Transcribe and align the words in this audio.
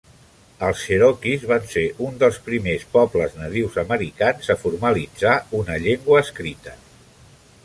Els 0.67 0.85
cherokees 0.85 1.43
van 1.51 1.67
ser 1.73 1.83
un 2.07 2.17
dels 2.23 2.39
primers 2.49 2.87
pobles 2.95 3.37
nadius 3.43 3.77
americans 3.85 4.51
a 4.55 4.59
formalitzar 4.65 5.39
una 5.63 5.81
llengua 5.87 6.27
escrita. 6.27 6.77